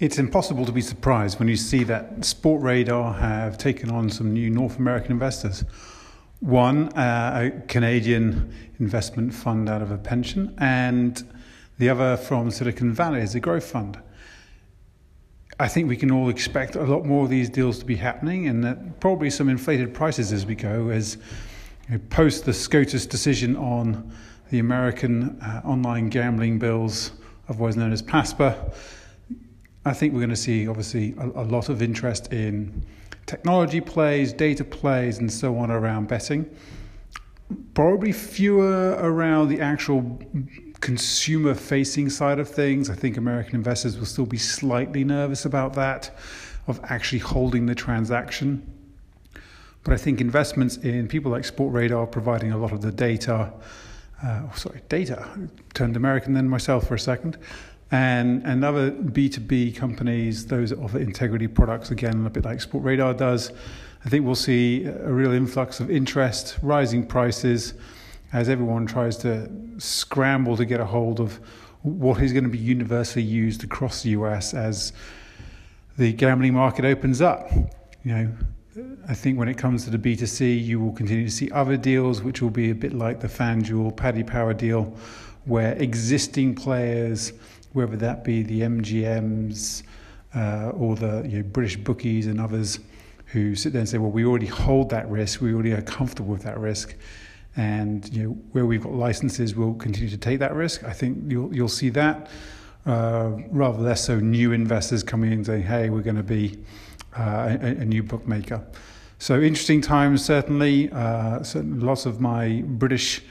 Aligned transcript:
It's 0.00 0.20
impossible 0.20 0.64
to 0.64 0.70
be 0.70 0.80
surprised 0.80 1.40
when 1.40 1.48
you 1.48 1.56
see 1.56 1.82
that 1.82 2.20
Sportradar 2.20 3.18
have 3.18 3.58
taken 3.58 3.90
on 3.90 4.08
some 4.10 4.32
new 4.32 4.48
North 4.48 4.78
American 4.78 5.10
investors. 5.10 5.64
One, 6.38 6.90
uh, 6.90 7.50
a 7.52 7.66
Canadian 7.66 8.54
investment 8.78 9.34
fund 9.34 9.68
out 9.68 9.82
of 9.82 9.90
a 9.90 9.98
pension, 9.98 10.54
and 10.58 11.28
the 11.78 11.88
other 11.88 12.16
from 12.16 12.52
Silicon 12.52 12.92
Valley 12.92 13.20
as 13.22 13.34
a 13.34 13.40
growth 13.40 13.64
fund. 13.64 13.98
I 15.58 15.66
think 15.66 15.88
we 15.88 15.96
can 15.96 16.12
all 16.12 16.28
expect 16.28 16.76
a 16.76 16.84
lot 16.84 17.04
more 17.04 17.24
of 17.24 17.30
these 17.30 17.50
deals 17.50 17.80
to 17.80 17.84
be 17.84 17.96
happening, 17.96 18.46
and 18.46 18.62
that 18.62 19.00
probably 19.00 19.30
some 19.30 19.48
inflated 19.48 19.94
prices 19.94 20.32
as 20.32 20.46
we 20.46 20.54
go, 20.54 20.90
as 20.90 21.16
you 21.88 21.96
know, 21.96 22.00
post 22.08 22.44
the 22.44 22.52
SCOTUS 22.52 23.04
decision 23.04 23.56
on 23.56 24.12
the 24.50 24.60
American 24.60 25.40
uh, 25.40 25.60
online 25.64 26.08
gambling 26.08 26.60
bills, 26.60 27.10
otherwise 27.48 27.76
known 27.76 27.90
as 27.90 28.00
PASPA. 28.00 28.72
I 29.88 29.94
think 29.94 30.12
we're 30.12 30.20
going 30.20 30.30
to 30.30 30.36
see 30.36 30.68
obviously 30.68 31.14
a, 31.18 31.26
a 31.26 31.44
lot 31.44 31.68
of 31.68 31.82
interest 31.82 32.32
in 32.32 32.84
technology 33.26 33.80
plays, 33.80 34.32
data 34.32 34.64
plays, 34.64 35.18
and 35.18 35.30
so 35.32 35.56
on 35.58 35.70
around 35.70 36.08
betting. 36.08 36.48
Probably 37.74 38.12
fewer 38.12 38.96
around 38.98 39.48
the 39.48 39.60
actual 39.60 40.20
consumer 40.80 41.54
facing 41.54 42.10
side 42.10 42.38
of 42.38 42.48
things. 42.48 42.90
I 42.90 42.94
think 42.94 43.16
American 43.16 43.54
investors 43.54 43.98
will 43.98 44.06
still 44.06 44.26
be 44.26 44.38
slightly 44.38 45.04
nervous 45.04 45.44
about 45.44 45.74
that, 45.74 46.16
of 46.66 46.80
actually 46.84 47.20
holding 47.20 47.66
the 47.66 47.74
transaction. 47.74 48.62
But 49.84 49.94
I 49.94 49.96
think 49.96 50.20
investments 50.20 50.76
in 50.78 51.08
people 51.08 51.30
like 51.30 51.44
Sportradar 51.44 52.10
providing 52.10 52.52
a 52.52 52.58
lot 52.58 52.72
of 52.72 52.82
the 52.82 52.92
data, 52.92 53.52
uh, 54.22 54.52
sorry, 54.52 54.82
data, 54.88 55.26
turned 55.74 55.96
American 55.96 56.34
then 56.34 56.48
myself 56.48 56.86
for 56.86 56.94
a 56.94 56.98
second, 56.98 57.38
and, 57.90 58.44
and 58.44 58.64
other 58.64 58.90
B2B 58.90 59.74
companies, 59.76 60.46
those 60.46 60.70
that 60.70 60.78
offer 60.78 60.98
integrity 60.98 61.48
products, 61.48 61.90
again, 61.90 62.26
a 62.26 62.30
bit 62.30 62.44
like 62.44 62.58
Sportradar 62.58 63.16
does. 63.16 63.50
I 64.04 64.08
think 64.08 64.24
we'll 64.24 64.34
see 64.34 64.84
a 64.84 65.10
real 65.10 65.32
influx 65.32 65.80
of 65.80 65.90
interest, 65.90 66.58
rising 66.62 67.06
prices, 67.06 67.74
as 68.32 68.48
everyone 68.48 68.86
tries 68.86 69.16
to 69.18 69.50
scramble 69.78 70.56
to 70.56 70.64
get 70.64 70.80
a 70.80 70.84
hold 70.84 71.18
of 71.18 71.40
what 71.82 72.20
is 72.20 72.32
going 72.32 72.44
to 72.44 72.50
be 72.50 72.58
universally 72.58 73.24
used 73.24 73.64
across 73.64 74.02
the 74.02 74.10
US 74.10 74.52
as 74.52 74.92
the 75.96 76.12
gambling 76.12 76.54
market 76.54 76.84
opens 76.84 77.20
up. 77.20 77.50
You 78.04 78.12
know, 78.14 78.32
I 79.08 79.14
think 79.14 79.38
when 79.38 79.48
it 79.48 79.56
comes 79.56 79.84
to 79.84 79.90
the 79.90 79.98
B2C, 79.98 80.64
you 80.64 80.78
will 80.78 80.92
continue 80.92 81.24
to 81.24 81.30
see 81.30 81.50
other 81.50 81.76
deals 81.76 82.22
which 82.22 82.42
will 82.42 82.50
be 82.50 82.70
a 82.70 82.74
bit 82.74 82.92
like 82.92 83.20
the 83.20 83.28
FanDuel 83.28 83.96
Paddy 83.96 84.22
Power 84.22 84.52
deal, 84.52 84.96
where 85.46 85.72
existing 85.74 86.54
players, 86.54 87.32
whether 87.78 87.96
that 87.96 88.24
be 88.24 88.42
the 88.42 88.60
MGMs 88.60 89.82
uh, 90.34 90.70
or 90.74 90.94
the 90.96 91.26
you 91.26 91.38
know, 91.38 91.42
British 91.44 91.76
bookies 91.76 92.26
and 92.26 92.40
others, 92.40 92.80
who 93.26 93.54
sit 93.54 93.72
there 93.72 93.80
and 93.80 93.88
say, 93.88 93.98
well, 93.98 94.10
we 94.10 94.24
already 94.24 94.46
hold 94.46 94.90
that 94.90 95.08
risk, 95.08 95.40
we 95.40 95.52
already 95.52 95.72
are 95.72 95.82
comfortable 95.82 96.30
with 96.30 96.42
that 96.42 96.58
risk 96.58 96.94
and 97.58 98.08
you 98.14 98.22
know 98.22 98.30
where 98.52 98.64
we've 98.64 98.84
got 98.84 98.92
licenses, 98.92 99.54
we'll 99.54 99.74
continue 99.74 100.08
to 100.08 100.16
take 100.16 100.38
that 100.38 100.54
risk. 100.54 100.84
I 100.84 100.92
think 100.92 101.30
you'll 101.30 101.54
you'll 101.54 101.68
see 101.68 101.88
that 101.90 102.30
uh, 102.86 103.32
rather 103.50 103.78
less 103.78 104.04
so 104.04 104.18
new 104.20 104.52
investors 104.52 105.02
coming 105.02 105.32
in 105.32 105.44
saying, 105.44 105.64
"Hey, 105.64 105.90
we're 105.90 106.02
going 106.02 106.16
to 106.16 106.22
be 106.22 106.56
uh, 107.18 107.56
a, 107.60 107.66
a, 107.66 107.84
new 107.84 108.04
bookmaker." 108.04 108.64
So 109.18 109.40
interesting 109.40 109.80
times, 109.80 110.24
certainly. 110.24 110.90
Uh, 110.92 111.42
lots 111.54 112.06
of 112.06 112.20
my 112.20 112.62
British 112.64 113.22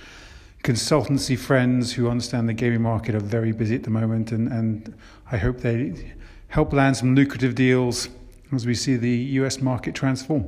consultancy 0.67 1.39
friends 1.39 1.93
who 1.93 2.09
understand 2.09 2.49
the 2.49 2.53
gaming 2.53 2.81
market 2.81 3.15
are 3.15 3.21
very 3.21 3.53
busy 3.53 3.75
at 3.75 3.83
the 3.83 3.89
moment, 3.89 4.33
and, 4.33 4.49
and 4.49 4.93
I 5.31 5.37
hope 5.37 5.59
they 5.59 6.11
help 6.49 6.73
land 6.73 6.97
some 6.97 7.15
lucrative 7.15 7.55
deals 7.55 8.09
as 8.51 8.65
we 8.65 8.75
see 8.75 8.97
the 8.97 9.17
US 9.39 9.61
market 9.61 9.95
transform. 9.95 10.45